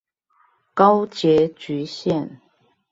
[0.73, 2.39] 高捷橘線